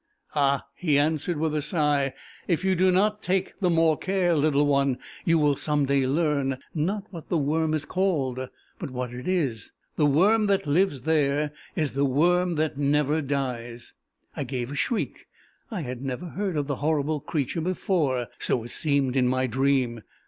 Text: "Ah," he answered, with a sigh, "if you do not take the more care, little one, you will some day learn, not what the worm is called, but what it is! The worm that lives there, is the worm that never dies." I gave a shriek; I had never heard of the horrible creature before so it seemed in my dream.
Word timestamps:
"Ah," 0.33 0.65
he 0.73 0.97
answered, 0.97 1.37
with 1.37 1.53
a 1.53 1.61
sigh, 1.61 2.11
"if 2.47 2.65
you 2.65 2.73
do 2.73 2.91
not 2.91 3.21
take 3.21 3.59
the 3.59 3.69
more 3.69 3.95
care, 3.95 4.33
little 4.35 4.65
one, 4.65 4.97
you 5.25 5.37
will 5.37 5.53
some 5.53 5.85
day 5.85 6.07
learn, 6.07 6.57
not 6.73 7.03
what 7.11 7.29
the 7.29 7.37
worm 7.37 7.75
is 7.75 7.85
called, 7.85 8.49
but 8.79 8.89
what 8.89 9.13
it 9.13 9.27
is! 9.27 9.71
The 9.97 10.07
worm 10.07 10.47
that 10.47 10.65
lives 10.65 11.03
there, 11.03 11.51
is 11.75 11.91
the 11.91 12.03
worm 12.03 12.55
that 12.55 12.79
never 12.79 13.21
dies." 13.21 13.93
I 14.35 14.43
gave 14.43 14.71
a 14.71 14.75
shriek; 14.75 15.27
I 15.69 15.81
had 15.81 16.01
never 16.01 16.29
heard 16.29 16.57
of 16.57 16.65
the 16.65 16.77
horrible 16.77 17.19
creature 17.19 17.61
before 17.61 18.27
so 18.39 18.63
it 18.63 18.71
seemed 18.71 19.15
in 19.15 19.27
my 19.27 19.45
dream. 19.45 20.01